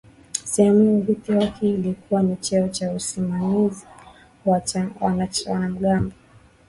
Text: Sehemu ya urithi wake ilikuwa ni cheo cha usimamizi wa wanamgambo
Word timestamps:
Sehemu 0.45 0.85
ya 0.93 0.99
urithi 1.03 1.31
wake 1.31 1.69
ilikuwa 1.69 2.23
ni 2.23 2.35
cheo 2.35 2.67
cha 2.67 2.91
usimamizi 2.93 3.85
wa 4.45 4.61
wanamgambo 4.99 6.11